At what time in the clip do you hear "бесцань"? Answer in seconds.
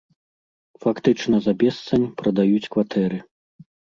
1.61-2.09